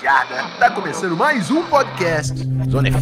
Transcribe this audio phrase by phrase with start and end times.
[0.00, 0.48] jarda.
[0.58, 2.34] Tá começando mais um podcast
[2.70, 2.98] Zona FA.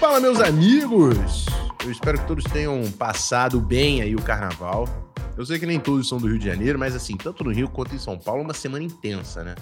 [0.00, 1.46] Fala, meus amigos!
[1.84, 4.88] Eu espero que todos tenham passado bem aí o carnaval.
[5.36, 7.68] Eu sei que nem todos são do Rio de Janeiro, mas assim, tanto no Rio
[7.68, 9.54] quanto em São Paulo, é uma semana intensa, né?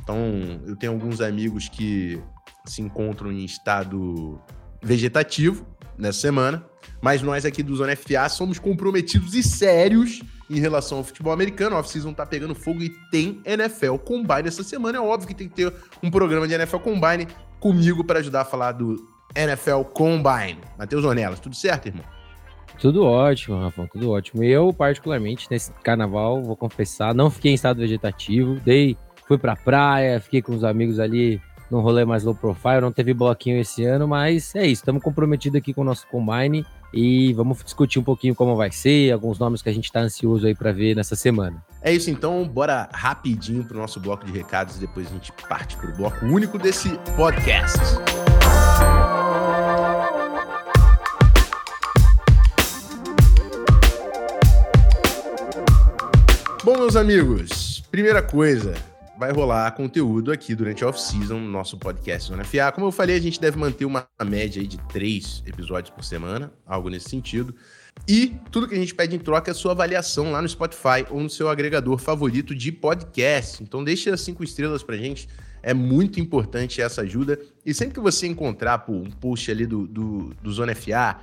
[0.00, 0.16] Então,
[0.66, 2.22] eu tenho alguns amigos que
[2.66, 4.38] se encontram em estado
[4.82, 5.66] vegetativo
[5.98, 6.64] nessa semana,
[7.04, 11.76] mas nós aqui do Zona FA somos comprometidos e sérios em relação ao futebol americano.
[11.76, 14.96] A off-season tá pegando fogo e tem NFL Combine essa semana.
[14.96, 15.70] É óbvio que tem que ter
[16.02, 17.28] um programa de NFL Combine
[17.60, 20.56] comigo para ajudar a falar do NFL Combine.
[20.78, 22.04] Matheus Onelas, tudo certo, irmão?
[22.78, 24.42] Tudo ótimo, Rafa, tudo ótimo.
[24.42, 28.96] Eu, particularmente, nesse carnaval, vou confessar, não fiquei em estado vegetativo, dei,
[29.28, 31.38] fui pra praia, fiquei com os amigos ali
[31.70, 35.58] num rolê mais low profile, não teve bloquinho esse ano, mas é isso, estamos comprometidos
[35.58, 36.64] aqui com o nosso Combine
[36.94, 40.46] e vamos discutir um pouquinho como vai ser, alguns nomes que a gente está ansioso
[40.46, 41.62] aí para ver nessa semana.
[41.82, 45.76] É isso então, bora rapidinho pro nosso bloco de recados e depois a gente parte
[45.76, 47.78] pro bloco único desse podcast.
[56.62, 58.74] Bom, meus amigos, primeira coisa,
[59.16, 62.72] vai rolar conteúdo aqui durante a off-season no nosso podcast Zona FA.
[62.72, 66.52] Como eu falei, a gente deve manter uma média aí de três episódios por semana,
[66.66, 67.54] algo nesse sentido.
[68.08, 71.06] E tudo que a gente pede em troca é a sua avaliação lá no Spotify
[71.10, 73.62] ou no seu agregador favorito de podcast.
[73.62, 75.28] Então deixa cinco estrelas pra gente,
[75.62, 77.38] é muito importante essa ajuda.
[77.64, 81.20] E sempre que você encontrar pô, um post ali do, do, do Zona FA,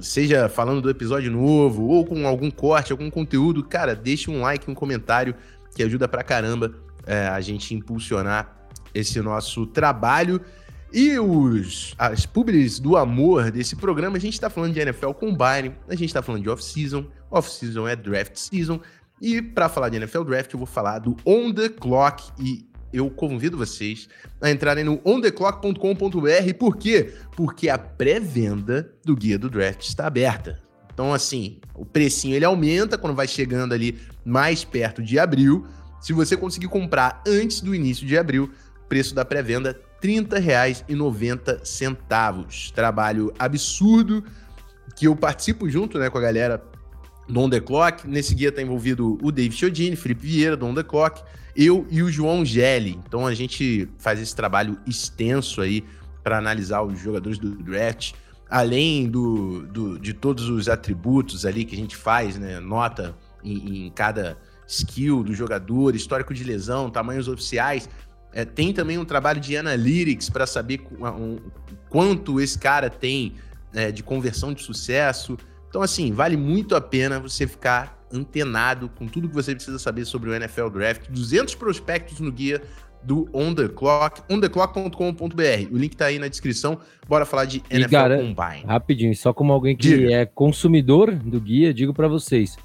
[0.00, 4.68] seja falando do episódio novo ou com algum corte, algum conteúdo, cara, deixa um like,
[4.68, 5.36] um comentário
[5.74, 6.74] que ajuda pra caramba
[7.06, 8.56] é, a gente impulsionar
[8.94, 10.40] esse nosso trabalho.
[10.92, 15.74] E os, as publis do amor desse programa, a gente está falando de NFL Combine,
[15.88, 18.78] a gente está falando de off-season, off-season é draft season,
[19.22, 23.08] e para falar de NFL Draft eu vou falar do On The Clock e eu
[23.08, 24.08] convido vocês
[24.40, 26.54] a entrarem no ontheclock.com.br.
[26.58, 27.14] Por quê?
[27.36, 30.60] Porque a pré-venda do guia do draft está aberta.
[30.92, 35.66] Então, assim, o precinho ele aumenta quando vai chegando ali mais perto de abril.
[36.02, 38.50] Se você conseguir comprar antes do início de abril,
[38.88, 42.72] preço da pré-venda R$ 30,90.
[42.74, 44.24] Trabalho absurdo
[44.96, 46.62] que eu participo junto né, com a galera
[47.28, 48.06] do On The Clock.
[48.06, 51.22] Nesse guia está envolvido o David Chiodini, Felipe Vieira, do On The Clock,
[51.56, 53.00] eu e o João Gelli.
[53.06, 55.84] Então a gente faz esse trabalho extenso aí
[56.22, 58.12] para analisar os jogadores do draft,
[58.50, 62.60] além do, do, de todos os atributos ali que a gente faz, né?
[62.60, 64.36] Nota em, em cada
[64.72, 67.88] skill do jogador, histórico de lesão, tamanhos oficiais.
[68.32, 71.38] É, tem também um trabalho de analytics para saber um,
[71.88, 73.34] quanto esse cara tem
[73.74, 75.36] é, de conversão de sucesso.
[75.68, 80.04] Então, assim, vale muito a pena você ficar antenado com tudo que você precisa saber
[80.04, 81.08] sobre o NFL Draft.
[81.08, 82.62] 200 prospectos no guia
[83.02, 85.72] do On The Clock, ontheclock.com.br.
[85.72, 86.78] O link tá aí na descrição.
[87.08, 88.64] Bora falar de NFL cara, Combine.
[88.66, 90.12] Rapidinho, só como alguém que Diga.
[90.12, 92.56] é consumidor do guia, digo para vocês,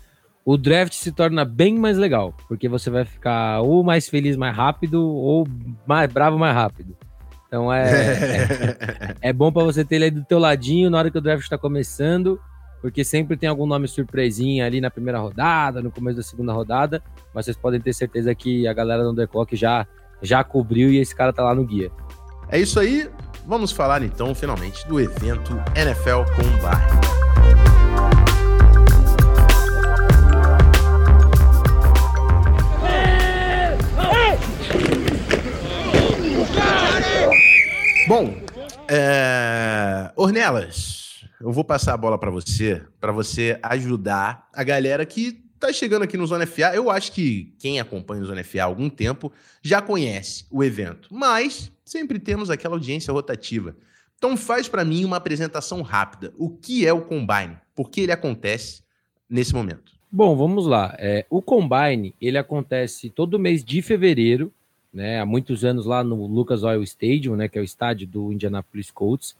[0.47, 4.55] o draft se torna bem mais legal, porque você vai ficar ou mais feliz mais
[4.55, 5.45] rápido ou
[5.85, 6.95] mais bravo mais rápido.
[7.45, 11.11] Então é, é, é bom para você ter ele aí do teu ladinho na hora
[11.11, 12.39] que o draft está começando,
[12.81, 17.03] porque sempre tem algum nome surpresinha ali na primeira rodada, no começo da segunda rodada,
[17.33, 19.85] mas vocês podem ter certeza que a galera do The Clock já,
[20.21, 21.91] já cobriu e esse cara tá lá no guia.
[22.49, 23.09] É isso aí,
[23.45, 27.26] vamos falar então finalmente do evento NFL Combine.
[38.07, 38.33] Bom,
[38.87, 40.13] é...
[40.15, 45.73] Ornelas, eu vou passar a bola para você, para você ajudar a galera que tá
[45.73, 46.73] chegando aqui no Zona FA.
[46.73, 49.29] Eu acho que quem acompanha o Zona FA há algum tempo
[49.61, 53.75] já conhece o evento, mas sempre temos aquela audiência rotativa.
[54.17, 56.33] Então faz para mim uma apresentação rápida.
[56.37, 57.57] O que é o Combine?
[57.75, 58.83] Por que ele acontece
[59.29, 59.91] nesse momento?
[60.09, 60.95] Bom, vamos lá.
[60.97, 64.53] É, o Combine ele acontece todo mês de fevereiro
[64.93, 68.31] né, há muitos anos lá no Lucas Oil Stadium, né, que é o estádio do
[68.31, 69.35] Indianapolis Colts,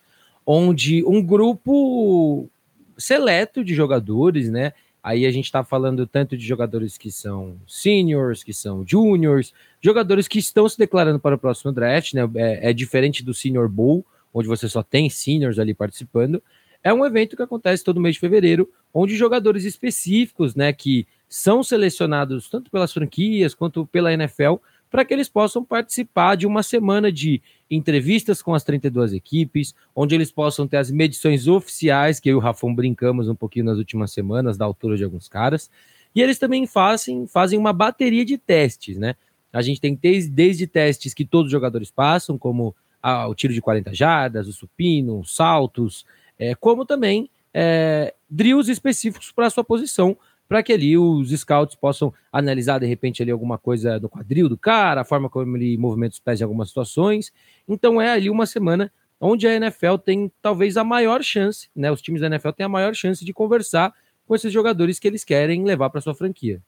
[0.45, 2.49] onde um grupo
[2.97, 4.73] seleto de jogadores, né,
[5.03, 10.27] aí a gente está falando tanto de jogadores que são seniors, que são juniors, jogadores
[10.27, 14.05] que estão se declarando para o próximo draft, né, é, é diferente do Senior Bowl,
[14.33, 16.41] onde você só tem seniors ali participando,
[16.83, 21.61] é um evento que acontece todo mês de fevereiro, onde jogadores específicos, né, que são
[21.61, 24.55] selecionados tanto pelas franquias quanto pela NFL
[24.89, 30.16] para que eles possam participar de uma semana de entrevistas com as 32 equipes, onde
[30.16, 33.78] eles possam ter as medições oficiais, que eu e o Rafão brincamos um pouquinho nas
[33.78, 35.69] últimas semanas, da altura de alguns caras,
[36.16, 39.16] e eles também fazem, fazem uma bateria de testes, né?
[39.51, 43.94] A gente tem desde, testes que todos os jogadores passam, como o tiro de 40
[43.94, 46.06] jardas, o supino, os saltos,
[46.38, 51.75] é, como também é, drills específicos para a sua posição, para que ali os scouts
[51.75, 55.77] possam analisar de repente ali alguma coisa no quadril do cara, a forma como ele
[55.77, 57.31] movimenta os pés em algumas situações.
[57.67, 61.91] Então é ali uma semana onde a NFL tem talvez a maior chance, né?
[61.91, 63.94] Os times da NFL têm a maior chance de conversar
[64.25, 66.61] com esses jogadores que eles querem levar para sua franquia.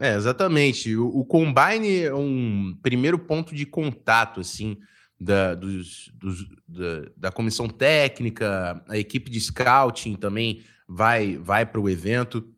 [0.00, 0.96] É, exatamente.
[0.96, 4.78] O, o, Combine é um primeiro ponto de contato, assim,
[5.20, 11.80] da, dos, dos, da, da, comissão técnica, a equipe de scouting também vai, vai para
[11.80, 12.48] o evento.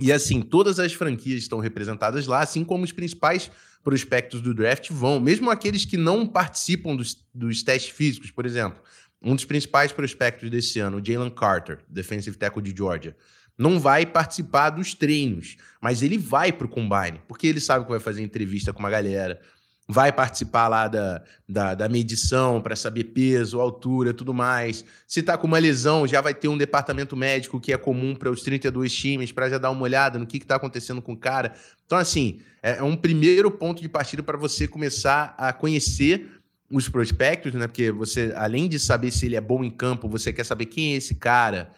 [0.00, 3.50] E assim, todas as franquias estão representadas lá, assim como os principais
[3.82, 8.80] prospectos do draft vão, mesmo aqueles que não participam dos, dos testes físicos, por exemplo.
[9.20, 13.16] Um dos principais prospectos desse ano, o Jalen Carter, defensive tackle de Georgia,
[13.56, 17.90] não vai participar dos treinos, mas ele vai para o combine, porque ele sabe que
[17.90, 19.40] vai fazer entrevista com uma galera,
[19.90, 24.84] vai participar lá da, da, da medição para saber peso, altura, tudo mais.
[25.06, 28.30] Se está com uma lesão, já vai ter um departamento médico que é comum para
[28.30, 31.54] os 32 times, para já dar uma olhada no que está acontecendo com o cara.
[31.86, 36.28] Então, assim, é, é um primeiro ponto de partida para você começar a conhecer
[36.70, 37.66] os prospectos, né?
[37.66, 40.92] Porque você, além de saber se ele é bom em campo, você quer saber quem
[40.92, 41.70] é esse cara.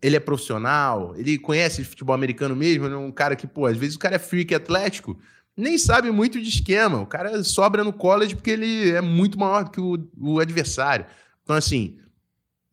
[0.00, 3.96] Ele é profissional, ele conhece futebol americano mesmo, é um cara que, pô, às vezes
[3.96, 5.18] o cara é freak atlético,
[5.56, 7.00] nem sabe muito de esquema.
[7.00, 11.06] O cara sobra no college porque ele é muito maior que o, o adversário.
[11.42, 11.96] Então, assim,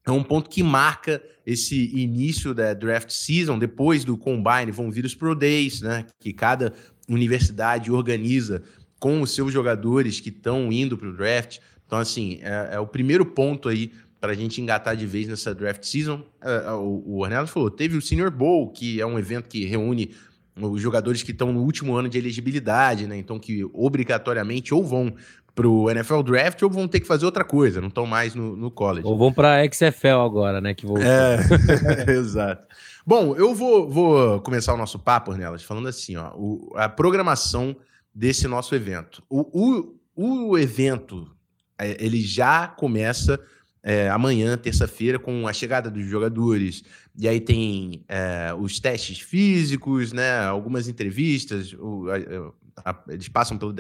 [0.05, 3.57] é um ponto que marca esse início da draft season.
[3.57, 6.05] Depois do combine vão vir os pro days, né?
[6.19, 6.73] Que cada
[7.07, 8.63] universidade organiza
[8.99, 11.59] com os seus jogadores que estão indo para o draft.
[11.85, 15.53] Então, assim, é, é, o primeiro ponto aí para a gente engatar de vez nessa
[15.53, 16.23] draft season.
[16.41, 19.65] É, é o, o Arnaldo falou: teve o Senior Bowl, que é um evento que
[19.65, 20.11] reúne
[20.55, 23.17] os jogadores que estão no último ano de elegibilidade, né?
[23.17, 25.13] Então, que obrigatoriamente ou vão
[25.55, 28.55] para o NFL Draft ou vão ter que fazer outra coisa, não estão mais no,
[28.55, 29.05] no college.
[29.05, 30.73] Ou vão para a XFL agora, né?
[30.73, 31.37] Que É,
[32.11, 32.67] exato.
[33.05, 37.75] Bom, eu vou, vou começar o nosso papo, Ornelas, falando assim, ó, o, a programação
[38.13, 39.21] desse nosso evento.
[39.29, 41.29] O, o, o evento,
[41.77, 43.39] é, ele já começa
[43.83, 46.83] é, amanhã, terça-feira, com a chegada dos jogadores.
[47.19, 50.39] E aí tem é, os testes físicos, né?
[50.45, 53.73] Algumas entrevistas, o, a, a, eles passam pelo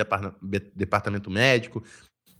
[0.75, 1.81] departamento médico.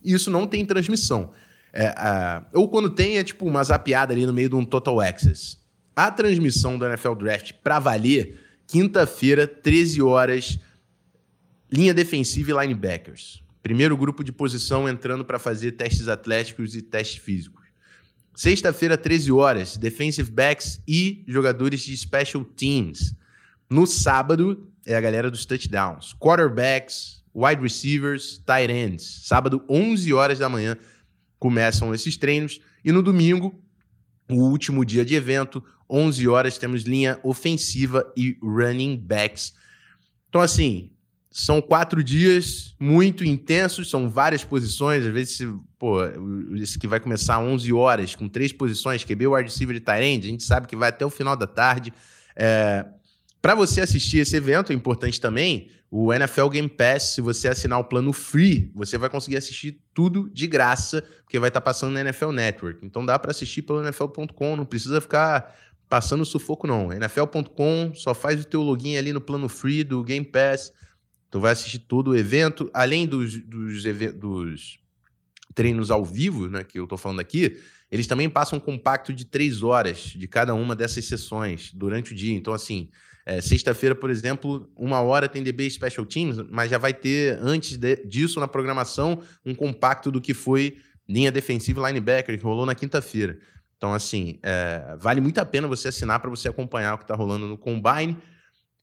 [0.04, 1.32] Isso não tem transmissão.
[1.72, 5.00] É, a, ou quando tem, é tipo uma zapiada ali no meio de um Total
[5.00, 5.56] Access.
[5.96, 10.58] A transmissão do NFL Draft para valer, quinta-feira, 13 horas,
[11.72, 13.43] linha defensiva e linebackers.
[13.64, 17.64] Primeiro grupo de posição entrando para fazer testes atléticos e testes físicos.
[18.34, 23.16] Sexta-feira, 13 horas, defensive backs e jogadores de special teams.
[23.70, 26.14] No sábado, é a galera dos touchdowns.
[26.20, 29.22] Quarterbacks, wide receivers, tight ends.
[29.24, 30.76] Sábado, 11 horas da manhã,
[31.38, 32.60] começam esses treinos.
[32.84, 33.58] E no domingo,
[34.28, 39.54] o último dia de evento, 11 horas, temos linha ofensiva e running backs.
[40.28, 40.90] Então, assim,
[41.36, 45.04] são quatro dias muito intensos, são várias posições.
[45.04, 45.98] Às vezes, pô,
[46.54, 50.30] esse que vai começar 11 horas, com três posições, QB, wide receiver e tight a
[50.30, 51.92] gente sabe que vai até o final da tarde.
[52.36, 52.86] É...
[53.42, 57.14] Para você assistir esse evento, é importante também o NFL Game Pass.
[57.14, 61.48] Se você assinar o plano free, você vai conseguir assistir tudo de graça, porque vai
[61.48, 62.86] estar passando na NFL Network.
[62.86, 65.52] Então dá para assistir pelo NFL.com, não precisa ficar
[65.88, 66.92] passando sufoco, não.
[66.92, 70.72] NFL.com, só faz o teu login ali no plano free do Game Pass
[71.34, 73.82] Tu vai assistir todo o evento, além dos, dos,
[74.14, 74.78] dos
[75.52, 77.60] treinos ao vivo, né, que eu estou falando aqui,
[77.90, 82.14] eles também passam um compacto de três horas de cada uma dessas sessões durante o
[82.14, 82.36] dia.
[82.36, 82.88] Então, assim,
[83.26, 87.76] é, sexta-feira, por exemplo, uma hora tem DB Special Teams, mas já vai ter, antes
[87.76, 90.76] de, disso, na programação, um compacto do que foi
[91.08, 93.40] linha defensiva linebacker, que rolou na quinta-feira.
[93.76, 97.16] Então, assim, é, vale muito a pena você assinar para você acompanhar o que está
[97.16, 98.16] rolando no Combine.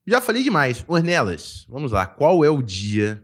[0.06, 0.84] Já falei demais.
[0.88, 2.06] Ornelas, vamos lá.
[2.06, 3.22] Qual é o dia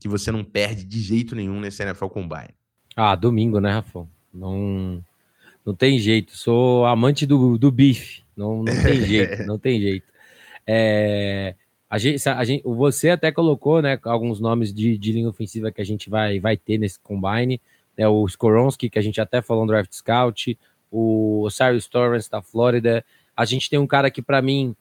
[0.00, 2.54] que você não perde de jeito nenhum nesse NFL Combine?
[2.96, 4.08] Ah, domingo, né, Rafão?
[4.32, 5.02] Não,
[5.64, 6.36] não tem jeito.
[6.36, 8.22] Sou amante do, do bife.
[8.36, 10.06] Não, não tem jeito, não tem jeito.
[10.66, 11.54] É,
[11.90, 15.80] a gente, a gente, você até colocou né, alguns nomes de, de linha ofensiva que
[15.80, 17.60] a gente vai, vai ter nesse combine.
[17.96, 20.58] Né, o Skoronski, que a gente até falou no Draft Scout,
[20.90, 23.04] o Cyrus Torrance da Flórida.
[23.36, 24.74] A gente tem um cara que, para mim,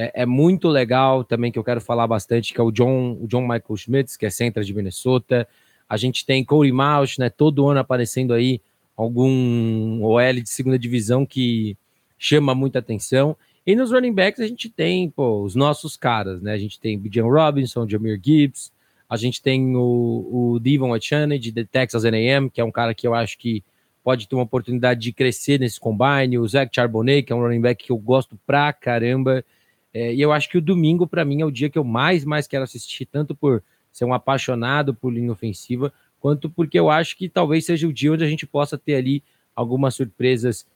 [0.00, 3.26] é, é, muito legal também que eu quero falar bastante, que é o John, o
[3.26, 5.48] John Michael Schmitz, que é centro de Minnesota.
[5.88, 7.28] A gente tem Corey Mauch, né?
[7.28, 8.60] Todo ano aparecendo aí
[8.96, 11.76] algum OL de segunda divisão que
[12.16, 13.36] chama muita atenção.
[13.66, 16.52] E nos running backs a gente tem pô, os nossos caras, né?
[16.52, 18.70] A gente tem Bijan Robinson, Jameer Gibbs,
[19.08, 23.06] a gente tem o, o Devon Achane de Texas A&M, que é um cara que
[23.06, 23.64] eu acho que
[24.04, 27.60] pode ter uma oportunidade de crescer nesse combine, o Zach Charbonnet, que é um running
[27.60, 29.44] back que eu gosto pra caramba,
[29.92, 32.24] é, e eu acho que o domingo, para mim, é o dia que eu mais,
[32.24, 37.16] mais quero assistir, tanto por ser um apaixonado por linha ofensiva, quanto porque eu acho
[37.16, 39.22] que talvez seja o dia onde a gente possa ter ali
[39.54, 40.66] algumas surpresas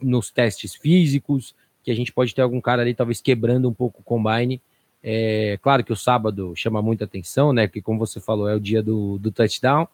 [0.00, 4.00] nos testes físicos, que a gente pode ter algum cara ali talvez quebrando um pouco
[4.00, 4.60] o combine.
[5.02, 7.66] É, claro que o sábado chama muita atenção, né?
[7.66, 9.86] Porque, como você falou, é o dia do, do touchdown,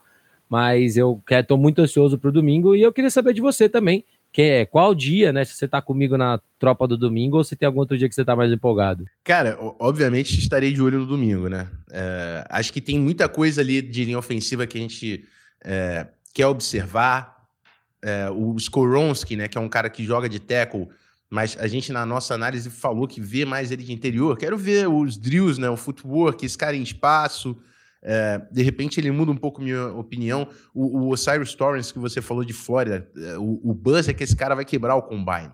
[0.49, 4.05] mas eu estou muito ansioso para o domingo e eu queria saber de você também
[4.33, 5.45] que é qual dia, né?
[5.45, 8.15] Se você tá comigo na tropa do domingo ou se tem algum outro dia que
[8.15, 9.05] você tá mais empolgado?
[9.23, 11.69] Cara, obviamente estarei de olho no domingo, né?
[11.91, 15.25] É, acho que tem muita coisa ali de linha ofensiva que a gente
[15.63, 17.31] é, quer observar.
[18.05, 19.47] É, o Skoronski, né?
[19.47, 20.89] Que é um cara que joga de tackle,
[21.31, 24.37] mas a gente na nossa análise falou que vê mais ele de interior.
[24.37, 25.71] Quero ver os drills, né?
[25.71, 27.57] O footwork, esse cara em espaço.
[28.03, 30.49] É, de repente ele muda um pouco minha opinião.
[30.75, 34.25] O, o Osiris Torrance que você falou de Flórida, é, o, o buzz é que
[34.25, 35.53] esse cara vai quebrar o combine.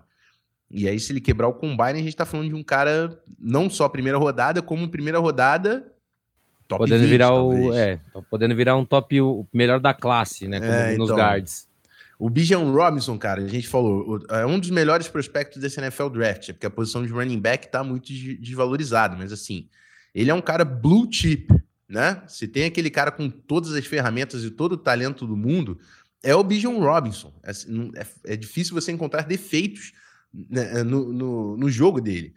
[0.71, 3.69] E aí, se ele quebrar o combine, a gente tá falando de um cara não
[3.69, 5.91] só primeira rodada, como primeira rodada
[6.69, 10.59] top podendo 20, virar o é, podendo virar um top o melhor da classe, né,
[10.61, 11.67] é, nos então, guards.
[12.19, 16.51] O Bijan Robinson, cara, a gente falou, é um dos melhores prospectos desse NFL draft,
[16.51, 19.67] porque a posição de running back tá muito desvalorizada, mas assim,
[20.13, 21.47] ele é um cara blue chip,
[21.89, 22.21] né?
[22.27, 25.79] Se tem aquele cara com todas as ferramentas e todo o talento do mundo,
[26.21, 27.33] é o Bijan Robinson.
[27.43, 29.93] É, é, é, difícil você encontrar defeitos
[30.31, 32.35] né, no, no, no, jogo dele.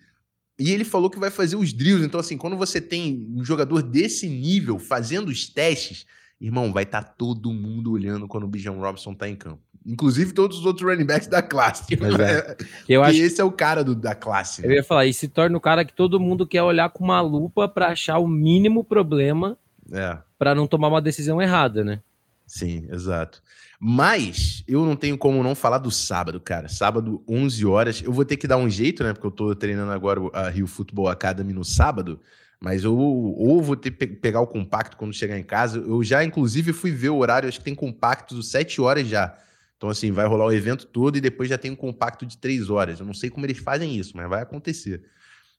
[0.59, 2.04] E ele falou que vai fazer os drills.
[2.04, 6.06] Então, assim, quando você tem um jogador desse nível fazendo os testes,
[6.40, 9.62] irmão, vai estar tá todo mundo olhando quando o Bijan Robinson está em campo.
[9.86, 11.84] Inclusive todos os outros running backs da classe.
[12.02, 12.56] É.
[12.88, 14.62] Eu acho esse é o cara do, da classe.
[14.62, 14.68] Né?
[14.68, 17.20] Eu ia falar, e se torna o cara que todo mundo quer olhar com uma
[17.20, 19.56] lupa para achar o mínimo problema
[19.90, 20.18] é.
[20.38, 22.00] para não tomar uma decisão errada, né?
[22.46, 23.42] Sim, exato.
[23.80, 26.68] Mas eu não tenho como não falar do sábado, cara.
[26.68, 28.02] Sábado, 11 horas.
[28.02, 29.12] Eu vou ter que dar um jeito, né?
[29.12, 32.20] Porque eu tô treinando agora a Rio Football Academy no sábado.
[32.60, 35.78] Mas eu ou vou ter que pegar o compacto quando chegar em casa.
[35.78, 37.48] Eu já, inclusive, fui ver o horário.
[37.48, 39.36] Acho que tem compacto 7 horas já.
[39.82, 42.70] Então, assim, vai rolar o evento todo e depois já tem um compacto de três
[42.70, 43.00] horas.
[43.00, 45.02] Eu não sei como eles fazem isso, mas vai acontecer.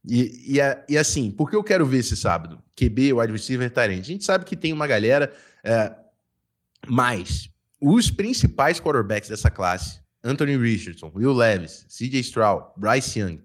[0.02, 2.64] E, e, e assim, por que eu quero ver esse sábado?
[2.74, 4.00] QB, wide receiver, Tyrant.
[4.00, 5.94] A gente sabe que tem uma galera, é,
[6.88, 7.50] mas
[7.82, 13.42] os principais quarterbacks dessa classe, Anthony Richardson, Will Levis, CJ Stroud, Bryce Young,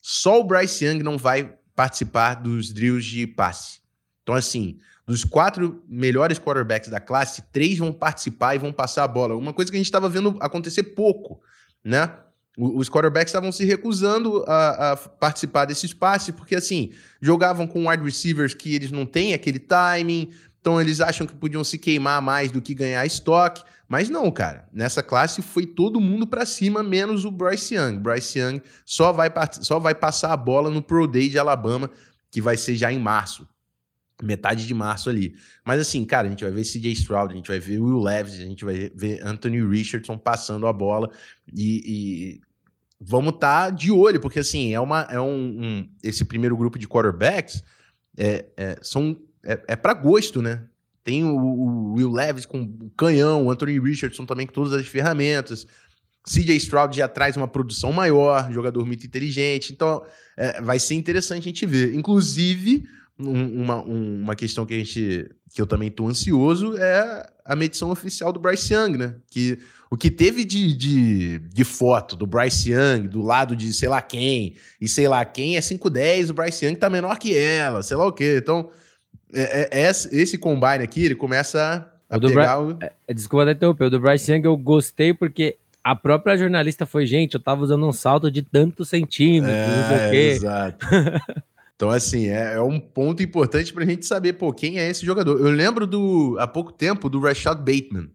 [0.00, 3.80] só o Bryce Young não vai participar dos drills de passe.
[4.22, 9.08] Então, assim, dos quatro melhores quarterbacks da classe, três vão participar e vão passar a
[9.08, 9.34] bola.
[9.36, 11.40] Uma coisa que a gente estava vendo acontecer pouco,
[11.84, 12.10] né?
[12.56, 18.04] Os quarterbacks estavam se recusando a, a, participar desse espaço, porque assim, jogavam com wide
[18.04, 20.30] receivers que eles não têm aquele timing,
[20.60, 23.62] então eles acham que podiam se queimar mais do que ganhar estoque.
[23.88, 24.68] Mas não, cara.
[24.72, 27.98] Nessa classe foi todo mundo para cima, menos o Bryce Young.
[27.98, 29.30] Bryce Young só vai,
[29.60, 31.90] só vai passar a bola no Pro Day de Alabama,
[32.30, 33.46] que vai ser já em março
[34.22, 35.34] metade de março ali.
[35.64, 38.34] Mas assim, cara, a gente vai ver CJ Stroud, a gente vai ver Will Levis,
[38.34, 41.10] a gente vai ver Anthony Richardson passando a bola
[41.52, 42.40] e, e
[43.00, 46.78] vamos estar tá de olho, porque assim, é, uma, é um, um esse primeiro grupo
[46.78, 47.62] de quarterbacks
[48.16, 50.64] é, é são, é, é para gosto, né?
[51.04, 54.86] Tem o, o, Will Levis com o canhão, o Anthony Richardson também com todas as
[54.86, 55.66] ferramentas.
[56.24, 59.72] CJ Stroud já traz uma produção maior, jogador muito inteligente.
[59.72, 60.04] Então,
[60.36, 61.94] é, vai ser interessante a gente ver.
[61.94, 62.84] Inclusive,
[63.28, 67.54] um, uma, um, uma questão que a gente que eu também estou ansioso é a
[67.54, 69.14] medição oficial do Bryce Young, né?
[69.30, 69.58] Que
[69.90, 74.00] o que teve de, de, de, foto do Bryce Young do lado de sei lá
[74.00, 77.96] quem, e sei lá quem é 5'10, o Bryce Young tá menor que ela, sei
[77.96, 78.38] lá o quê.
[78.38, 78.70] Então,
[79.34, 82.78] é, é, é esse combine aqui, ele começa a, a pegar o...
[82.80, 86.86] É, é, desculpa até interromper, o do Bryce Young eu gostei porque a própria jornalista
[86.86, 90.16] foi, gente, eu tava usando um salto de tantos centímetros, é, não sei o quê.
[90.16, 90.86] Exato.
[91.82, 95.04] Então, assim, é, é um ponto importante para a gente saber, pô, quem é esse
[95.04, 95.40] jogador.
[95.40, 98.08] Eu lembro do, há pouco tempo, do Rashad Bateman,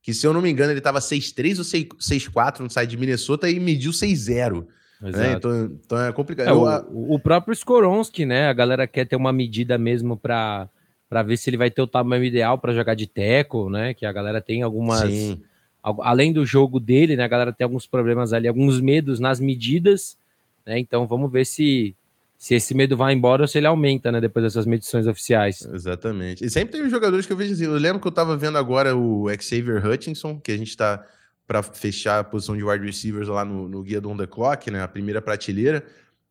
[0.00, 3.50] que se eu não me engano, ele estava 6'3 ou 6'4 no site de Minnesota
[3.50, 4.64] e mediu 6'0.
[5.00, 5.32] Né?
[5.32, 6.48] Então, então é complicado.
[6.48, 8.46] É, o, o, próprio Skoronski, né?
[8.46, 10.68] A galera quer ter uma medida mesmo para
[11.08, 13.94] para ver se ele vai ter o tamanho ideal para jogar de teco, né?
[13.94, 15.10] Que a galera tem algumas.
[15.10, 15.42] Sim.
[15.82, 17.24] Além do jogo dele, né?
[17.24, 20.16] A galera tem alguns problemas ali, alguns medos nas medidas,
[20.64, 20.78] né?
[20.78, 21.96] Então vamos ver se
[22.38, 25.66] se esse medo vai embora ou se ele aumenta, né, depois dessas medições oficiais.
[25.74, 26.44] Exatamente.
[26.44, 27.64] E sempre tem os jogadores que eu vejo assim.
[27.64, 31.04] Eu lembro que eu tava vendo agora o Xavier Hutchinson, que a gente tá
[31.48, 34.70] para fechar a posição de wide receivers lá no, no guia do On The Clock,
[34.70, 35.84] né, a primeira prateleira.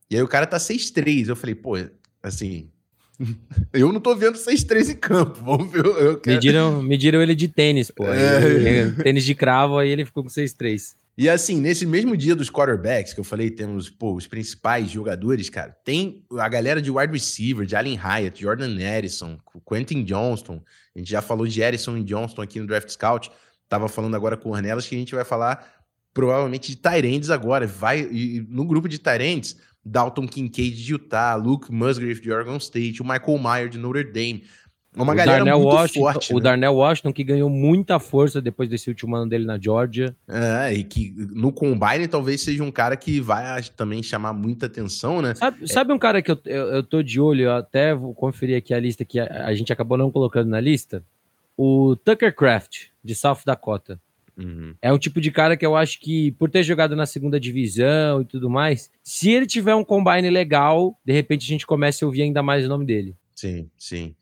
[0.09, 1.27] E aí o cara tá 6-3.
[1.27, 1.73] Eu falei, pô,
[2.23, 2.69] assim,
[3.73, 5.43] eu não tô vendo 6-3 em campo.
[5.43, 5.85] Vamos ver.
[5.85, 6.35] Eu quero...
[6.35, 8.05] mediram, mediram ele de tênis, pô.
[8.05, 8.91] É...
[9.03, 10.95] tênis de cravo, aí ele ficou com 6-3.
[11.17, 15.49] E assim, nesse mesmo dia dos quarterbacks que eu falei, temos pô, os principais jogadores,
[15.49, 15.75] cara.
[15.83, 20.61] Tem a galera de wide receiver, de Allen Hyatt, Jordan Edison, Quentin Johnston.
[20.95, 23.31] A gente já falou de Edison e Johnston aqui no Draft Scout.
[23.67, 25.73] Tava falando agora com o Ornelas que a gente vai falar
[26.13, 27.65] provavelmente de Tyrands agora.
[27.65, 33.01] Vai, e no grupo de Tyrands, Dalton Kincaid de Utah, Luke Musgrave de Oregon State,
[33.01, 34.43] o Michael Meyer de Notre Dame.
[34.97, 36.33] Uma o galera Darnell muito Washington, forte.
[36.33, 36.43] O né?
[36.43, 40.15] Darnell Washington, que ganhou muita força depois desse último ano dele na Georgia.
[40.27, 45.21] É, e que no Combine talvez seja um cara que vai também chamar muita atenção,
[45.21, 45.35] né?
[45.35, 45.67] Sabe, é...
[45.67, 48.73] sabe um cara que eu, eu, eu, tô de olho, eu até vou conferir aqui
[48.73, 51.03] a lista que a, a gente acabou não colocando na lista?
[51.55, 53.99] O Tucker Craft, de South Dakota.
[54.37, 54.75] Uhum.
[54.81, 58.21] É um tipo de cara que eu acho que, por ter jogado na segunda divisão
[58.21, 62.07] e tudo mais, se ele tiver um combine legal, de repente a gente começa a
[62.07, 63.15] ouvir ainda mais o nome dele.
[63.33, 64.15] Sim, sim.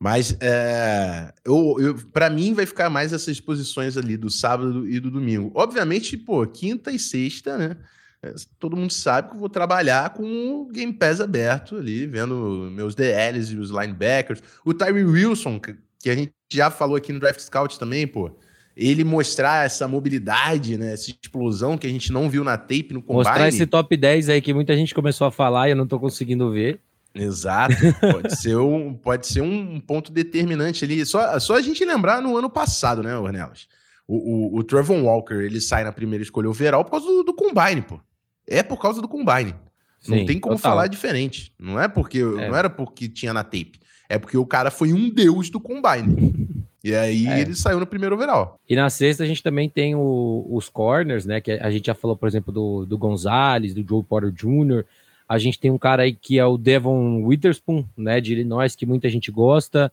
[0.00, 5.00] Mas é, eu, eu para mim vai ficar mais essas posições ali do sábado e
[5.00, 5.50] do domingo.
[5.54, 7.76] Obviamente, pô, quinta e sexta, né?
[8.22, 10.24] É, todo mundo sabe que eu vou trabalhar com
[10.62, 14.42] o Game Pass aberto ali, vendo meus DLs e os linebackers.
[14.64, 18.30] O Tyree Wilson, que a gente já falou aqui no Draft Scout também, pô
[18.76, 23.00] ele mostrar essa mobilidade, né, essa explosão que a gente não viu na tape no
[23.00, 23.24] combine.
[23.24, 25.98] Mostrar esse top 10 aí que muita gente começou a falar e eu não tô
[26.00, 26.80] conseguindo ver.
[27.14, 31.06] Exato, pode ser um, pode ser um ponto determinante ali.
[31.06, 33.68] Só, só a gente lembrar no ano passado, né, Ornelas?
[34.06, 37.34] O, o, o Trevor Walker, ele sai na primeira escolha overall por causa do, do
[37.34, 38.00] combine, pô.
[38.46, 39.54] É por causa do combine.
[40.00, 40.72] Sim, não tem como total.
[40.72, 41.52] falar diferente.
[41.58, 42.48] Não é porque é.
[42.48, 43.80] não era porque tinha na tape.
[44.08, 46.46] É porque o cara foi um deus do combine.
[46.82, 47.40] E aí é.
[47.40, 48.60] ele saiu no primeiro overall.
[48.68, 51.40] E na sexta a gente também tem o, os corners, né?
[51.40, 54.84] Que a gente já falou, por exemplo, do, do Gonzalez, do Joe Porter Jr.
[55.28, 58.20] A gente tem um cara aí que é o Devon Witherspoon, né?
[58.20, 59.92] De Illinois, que muita gente gosta.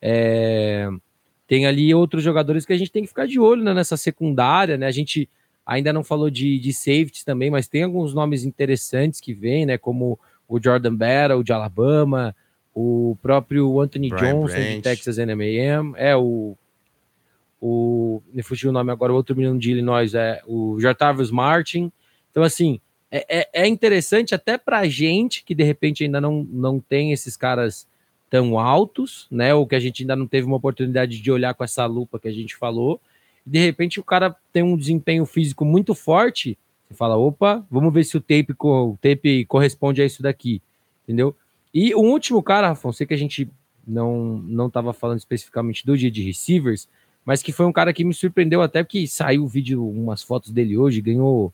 [0.00, 0.88] É...
[1.46, 4.76] Tem ali outros jogadores que a gente tem que ficar de olho né, nessa secundária,
[4.76, 4.86] né?
[4.86, 5.28] A gente
[5.64, 9.78] ainda não falou de, de safeties também, mas tem alguns nomes interessantes que vêm, né?
[9.78, 10.18] Como
[10.48, 12.34] o Jordan Battle de Alabama,
[12.74, 14.76] o próprio Anthony Brian Johnson Branch.
[14.76, 16.56] de Texas A&M, é o
[17.64, 21.92] o me fugiu o nome agora, o outro menino de Illinois é o Jartavius Martin.
[22.30, 22.80] Então assim,
[23.12, 27.36] é, é, é interessante até para gente que de repente ainda não, não tem esses
[27.36, 27.86] caras
[28.30, 29.54] tão altos, né?
[29.54, 32.26] Ou que a gente ainda não teve uma oportunidade de olhar com essa lupa que
[32.26, 32.98] a gente falou.
[33.44, 36.56] De repente o cara tem um desempenho físico muito forte.
[36.88, 40.62] Você fala, opa, vamos ver se o tape, o tape corresponde a isso daqui,
[41.04, 41.36] entendeu?
[41.74, 43.46] E o último cara, Rafa, sei que a gente
[43.86, 46.88] não não estava falando especificamente do dia de receivers,
[47.26, 50.50] mas que foi um cara que me surpreendeu até porque saiu o vídeo, umas fotos
[50.50, 51.52] dele hoje, ganhou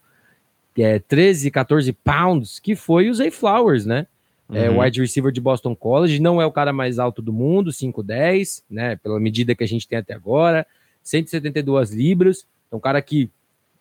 [0.82, 4.06] é, 13, 14 pounds, que foi o Zay Flowers, né?
[4.50, 4.82] É, uhum.
[4.82, 8.62] É, wide receiver de Boston College, não é o cara mais alto do mundo, 5'10,
[8.70, 8.96] né?
[8.96, 10.66] Pela medida que a gente tem até agora,
[11.02, 13.30] 172 libras, é um cara que,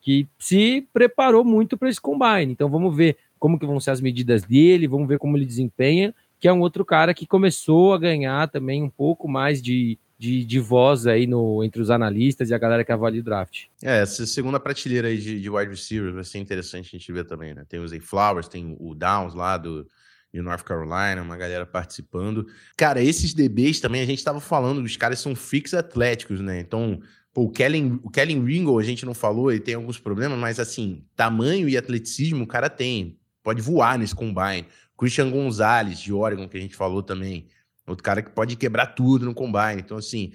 [0.02, 2.52] que se preparou muito para esse combine.
[2.52, 6.14] Então vamos ver como que vão ser as medidas dele, vamos ver como ele desempenha
[6.40, 10.44] que é um outro cara que começou a ganhar também um pouco mais de, de,
[10.44, 13.66] de, voz aí no, entre os analistas e a galera que avalia o draft.
[13.84, 17.26] É, essa segunda prateleira aí de, de wide receivers vai ser interessante a gente ver
[17.26, 17.66] também, né?
[17.68, 19.88] Tem o Zay Flowers, tem o Downs lá do
[20.34, 22.46] de North Carolina, uma galera participando.
[22.76, 26.60] Cara, esses DBs também a gente tava falando, os caras são freaks atléticos, né?
[26.60, 27.00] Então,
[27.34, 30.60] pô, o Kellen, o Kellen Ringo a gente não falou, ele tem alguns problemas, mas
[30.60, 33.18] assim, tamanho e atleticismo o cara tem.
[33.42, 34.68] Pode voar nesse combine.
[34.98, 37.48] Christian Gonzalez, de Oregon, que a gente falou também.
[37.88, 39.80] Outro cara que pode quebrar tudo no combine.
[39.80, 40.34] Então, assim,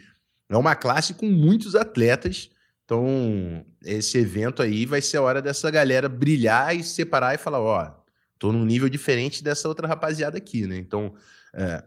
[0.49, 2.51] é uma classe com muitos atletas.
[2.85, 7.61] Então, esse evento aí vai ser a hora dessa galera brilhar e separar e falar:
[7.61, 7.95] ó,
[8.39, 10.77] tô num nível diferente dessa outra rapaziada aqui, né?
[10.79, 11.15] Então,
[11.55, 11.85] é,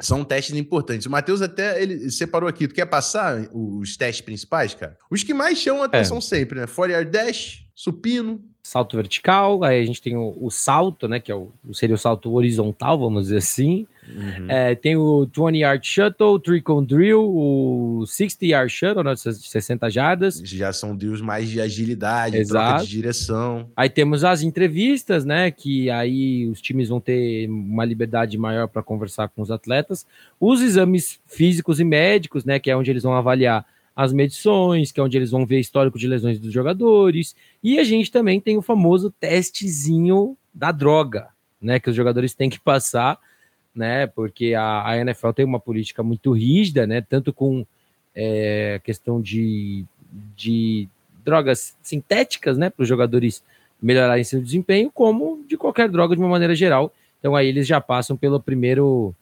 [0.00, 1.06] são testes importantes.
[1.06, 2.66] O Matheus até ele separou aqui.
[2.66, 4.96] Tu quer passar os testes principais, cara?
[5.10, 6.20] Os que mais chamam a atenção é.
[6.20, 6.66] sempre, né?
[6.66, 11.34] 40 dash, supino, salto vertical, aí a gente tem o, o salto, né, que é
[11.34, 13.86] o, seria o salto horizontal, vamos dizer assim.
[14.08, 14.46] Uhum.
[14.48, 19.90] É, tem o 20 yard shuttle, trickle drill, o 60 yard shuttle, né, de 60
[19.90, 20.42] jardas.
[20.44, 22.84] Já são drills mais de agilidade, Exato.
[22.84, 23.68] de direção.
[23.76, 28.82] Aí temos as entrevistas, né, que aí os times vão ter uma liberdade maior para
[28.82, 30.06] conversar com os atletas.
[30.38, 35.00] Os exames físicos e médicos, né, que é onde eles vão avaliar as medições, que
[35.00, 37.34] é onde eles vão ver histórico de lesões dos jogadores.
[37.62, 41.28] E a gente também tem o famoso testezinho da droga,
[41.60, 43.18] né, que os jogadores têm que passar,
[43.74, 47.66] né, porque a, a NFL tem uma política muito rígida, né, tanto com
[48.14, 49.84] é, questão de,
[50.36, 50.88] de
[51.24, 53.42] drogas sintéticas, né, para os jogadores
[53.80, 56.92] melhorarem seu desempenho, como de qualquer droga de uma maneira geral.
[57.18, 59.14] Então aí eles já passam pelo primeiro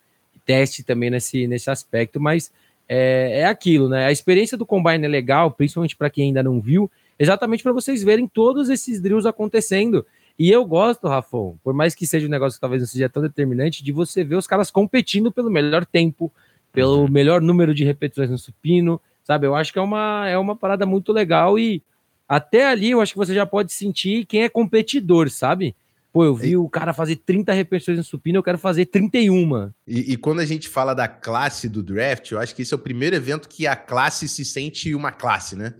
[0.45, 2.51] teste também nesse, nesse aspecto, mas
[2.89, 4.07] é, é aquilo, né?
[4.07, 8.03] A experiência do Combine é legal, principalmente para quem ainda não viu, exatamente para vocês
[8.03, 10.07] verem todos esses drills acontecendo.
[10.39, 13.23] E eu gosto, Rafão, por mais que seja um negócio que talvez não seja tão
[13.23, 16.33] determinante, de você ver os caras competindo pelo melhor tempo,
[16.73, 17.11] pelo uhum.
[17.11, 19.47] melhor número de repetições no supino, sabe?
[19.47, 21.83] Eu acho que é uma, é uma parada muito legal e
[22.29, 25.75] até ali eu acho que você já pode sentir quem é competidor, sabe?
[26.13, 26.57] Pô, eu vi e...
[26.57, 29.71] o cara fazer 30 repetições no supino, eu quero fazer 31.
[29.87, 32.77] E, e quando a gente fala da classe do draft, eu acho que esse é
[32.77, 35.75] o primeiro evento que a classe se sente uma classe, né?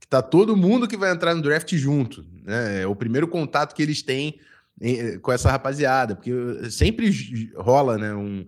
[0.00, 2.82] Que tá todo mundo que vai entrar no draft junto, né?
[2.82, 4.38] É o primeiro contato que eles têm
[5.22, 6.32] com essa rapaziada, porque
[6.70, 7.10] sempre
[7.56, 8.14] rola, né?
[8.14, 8.44] Um,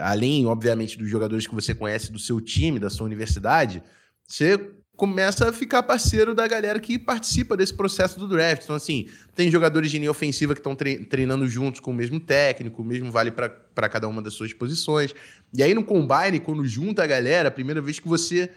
[0.00, 3.82] além, obviamente, dos jogadores que você conhece do seu time, da sua universidade,
[4.26, 4.58] você
[5.02, 8.62] começa a ficar parceiro da galera que participa desse processo do draft.
[8.62, 12.82] Então, assim, tem jogadores de linha ofensiva que estão treinando juntos com o mesmo técnico,
[12.82, 15.12] o mesmo vale para cada uma das suas posições.
[15.52, 18.48] E aí no combine, quando junta a galera, a primeira vez que você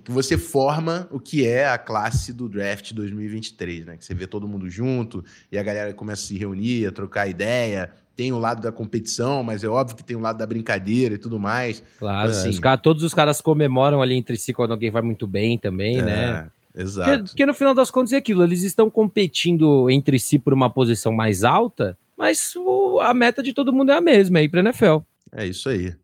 [0.00, 3.96] que você forma o que é a classe do draft 2023, né?
[3.96, 7.28] Que você vê todo mundo junto e a galera começa a se reunir, a trocar
[7.28, 11.14] ideia, tem o lado da competição, mas é óbvio que tem o lado da brincadeira
[11.14, 11.82] e tudo mais.
[11.98, 15.02] Claro, então, assim, os cara, todos os caras comemoram ali entre si quando alguém vai
[15.02, 16.50] muito bem também, é, né?
[16.74, 17.10] Exato.
[17.10, 20.70] Porque, porque, no final das contas é aquilo, eles estão competindo entre si por uma
[20.70, 24.60] posição mais alta, mas o, a meta de todo mundo é a mesma aí para
[24.60, 24.98] NFL.
[25.32, 25.94] É isso aí.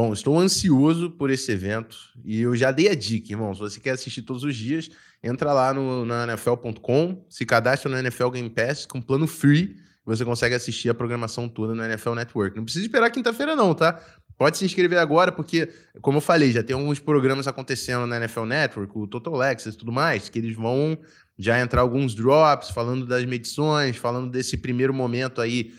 [0.00, 3.52] Bom, estou ansioso por esse evento e eu já dei a dica, irmão.
[3.52, 4.88] Se você quer assistir todos os dias,
[5.22, 10.24] entra lá no, na NFL.com, se cadastra no NFL Game Pass com plano free você
[10.24, 12.56] consegue assistir a programação toda no NFL Network.
[12.56, 14.00] Não precisa esperar quinta-feira, não, tá?
[14.38, 18.46] Pode se inscrever agora, porque, como eu falei, já tem alguns programas acontecendo na NFL
[18.46, 20.98] Network, o Total Access e tudo mais, que eles vão
[21.38, 25.74] já entrar alguns drops falando das medições, falando desse primeiro momento aí,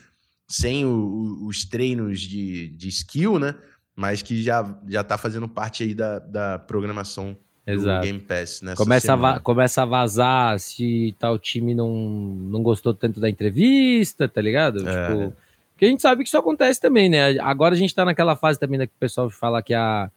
[0.47, 3.55] sem o, os treinos de, de skill, né?
[3.95, 8.05] Mas que já, já tá fazendo parte aí da, da programação Exato.
[8.05, 13.29] Game Pass começa a, começa a vazar se tal time não, não gostou tanto da
[13.29, 14.87] entrevista, tá ligado?
[14.87, 15.07] É.
[15.07, 15.35] Tipo,
[15.81, 17.39] porque a gente sabe que isso acontece também, né?
[17.39, 20.11] Agora a gente tá naquela fase também né, que o pessoal fala que a.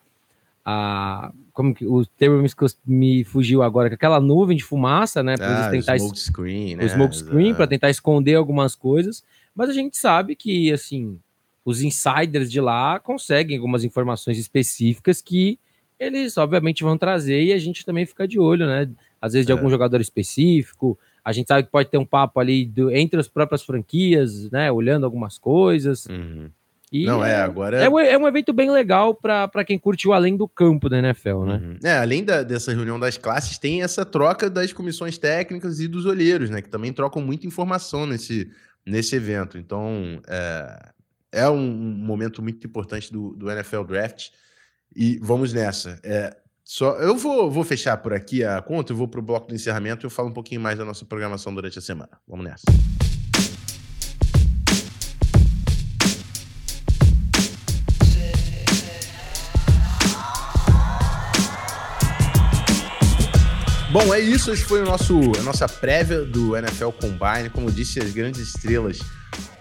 [0.63, 2.45] a como que o termo
[2.87, 5.39] me, fugiu agora, que aquela nuvem de fumaça, né?
[5.39, 6.85] Pra ah, tentar smoke screen, né?
[6.85, 9.25] O smoke screen, para tentar esconder algumas coisas.
[9.55, 11.19] Mas a gente sabe que, assim,
[11.65, 15.59] os insiders de lá conseguem algumas informações específicas que
[15.99, 18.91] eles obviamente vão trazer e a gente também fica de olho, né?
[19.21, 19.55] Às vezes de é.
[19.55, 20.99] algum jogador específico.
[21.25, 24.71] A gente sabe que pode ter um papo ali do, entre as próprias franquias, né?
[24.71, 26.05] Olhando algumas coisas.
[26.07, 26.51] Uhum.
[26.93, 27.83] E Não, é, agora.
[27.83, 31.55] É, é um evento bem legal para quem curtiu além do campo da NFL, né?
[31.55, 31.79] Uhum.
[31.83, 36.05] É, além da, dessa reunião das classes, tem essa troca das comissões técnicas e dos
[36.05, 36.61] olheiros, né?
[36.61, 38.51] Que também trocam muita informação nesse,
[38.87, 39.57] nesse evento.
[39.57, 40.91] Então, é,
[41.35, 44.31] é um momento muito importante do, do NFL Draft.
[44.95, 45.99] E vamos nessa.
[46.05, 49.49] É, só, eu vou, vou fechar por aqui a conta, eu vou para o bloco
[49.49, 52.11] do encerramento e eu falo um pouquinho mais da nossa programação durante a semana.
[52.27, 52.65] Vamos nessa.
[63.93, 64.51] Bom, é isso.
[64.51, 67.49] Esse foi o nosso, a nossa prévia do NFL Combine.
[67.53, 68.99] Como eu disse, as grandes estrelas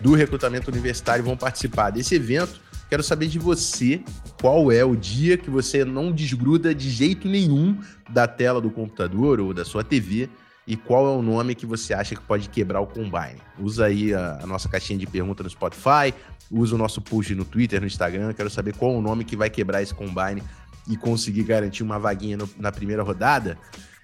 [0.04, 2.60] do recrutamento universitário vão participar desse evento.
[2.89, 4.04] Quero saber de você
[4.42, 9.39] qual é o dia que você não desgruda de jeito nenhum da tela do computador
[9.39, 10.30] ou da sua TV
[10.68, 13.42] e qual é o nome que você acha que pode quebrar o Combine.
[13.58, 16.13] Usa aí a, a nossa caixinha de pergunta no Spotify,
[16.52, 18.34] usa o nosso post no Twitter, no Instagram.
[18.34, 20.44] Quero saber qual é o nome que vai quebrar esse Combine
[20.88, 23.58] e conseguir garantir uma vaguinha no, na primeira rodada.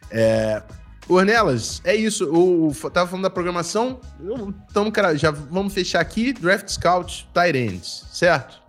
[0.10, 0.64] É,
[1.10, 2.24] Ornelas, é isso.
[2.24, 4.00] Eu tava falando da programação.
[4.70, 6.32] Então, cara, já vamos fechar aqui.
[6.32, 8.62] Draft Scout Tyrants, certo?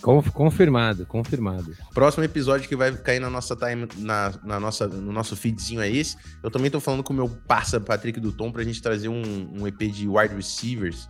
[0.00, 1.76] Confirmado, confirmado.
[1.92, 5.90] Próximo episódio que vai cair na nossa time, na, na nossa, no nosso feedzinho é
[5.90, 6.16] esse.
[6.40, 9.50] Eu também tô falando com o meu parça Patrick do Tom pra gente trazer um,
[9.60, 11.08] um EP de wide receivers.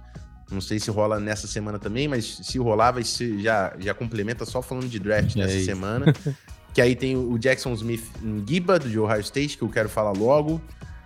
[0.51, 4.47] Não sei se rola nessa semana também, mas se rolar, vai ser, já, já complementa
[4.47, 5.67] só falando de draft é nessa isso.
[5.67, 6.07] semana.
[6.73, 8.05] que aí tem o Jackson Smith
[8.47, 10.61] Giba, do Ohio State, que eu quero falar logo.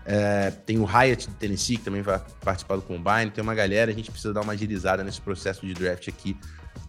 [0.05, 3.31] É, tem o Hyatt de Tennessee, que também vai participar do Combine.
[3.31, 6.37] Tem uma galera, a gente precisa dar uma agilizada nesse processo de draft aqui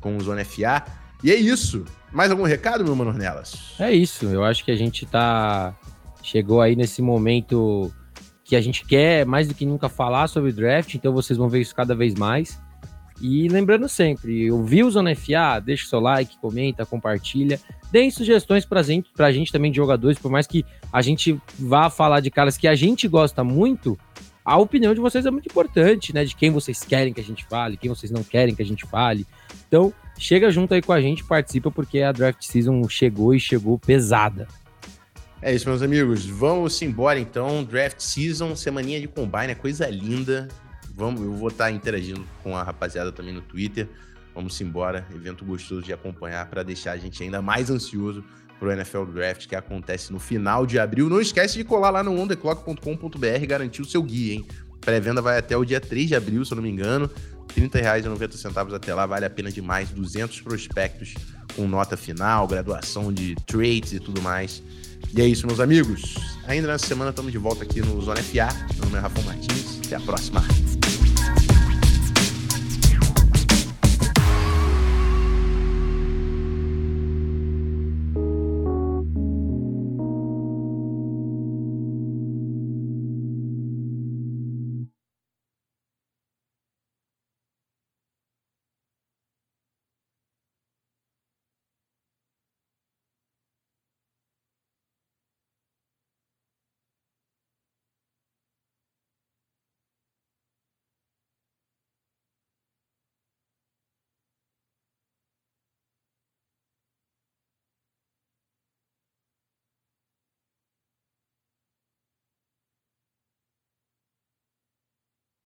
[0.01, 0.83] com o Zona FA.
[1.23, 1.85] E é isso.
[2.11, 3.75] Mais algum recado, meu mano Nelas?
[3.79, 4.25] É isso.
[4.25, 5.73] Eu acho que a gente tá.
[6.21, 7.93] Chegou aí nesse momento
[8.43, 11.61] que a gente quer mais do que nunca falar sobre draft, então vocês vão ver
[11.61, 12.59] isso cada vez mais.
[13.21, 17.59] E lembrando sempre, ouviu o Zona FA, deixa o seu like, comenta, compartilha.
[17.91, 21.89] Deem sugestões pra gente, pra gente também de jogadores, por mais que a gente vá
[21.89, 23.97] falar de caras que a gente gosta muito,
[24.43, 26.25] a opinião de vocês é muito importante, né?
[26.25, 28.85] De quem vocês querem que a gente fale, quem vocês não querem que a gente
[28.85, 29.25] fale.
[29.67, 33.79] Então, chega junto aí com a gente, participa, porque a draft season chegou e chegou
[33.79, 34.47] pesada.
[35.41, 36.25] É isso, meus amigos.
[36.25, 37.63] Vamos embora então.
[37.63, 40.47] Draft season, semaninha de combine, é coisa linda.
[40.95, 43.89] Vamos, eu vou estar interagindo com a rapaziada também no Twitter.
[44.33, 45.05] Vamos embora.
[45.13, 48.23] Evento gostoso de acompanhar para deixar a gente ainda mais ansioso
[48.59, 51.09] pro NFL Draft que acontece no final de abril.
[51.09, 54.45] Não esquece de colar lá no ontheclock.com.br e garantir o seu guia, hein?
[54.79, 57.09] Pré-venda vai até o dia 3 de abril, se eu não me engano.
[57.55, 59.89] R$ 30,90 até lá, vale a pena demais.
[59.89, 61.13] 200 prospectos
[61.55, 64.63] com nota final, graduação de trades e tudo mais.
[65.15, 66.15] E é isso, meus amigos.
[66.47, 68.47] Ainda nessa semana estamos de volta aqui no Zona FA.
[68.73, 69.79] Meu nome é Rafa Martins.
[69.85, 70.43] Até a próxima.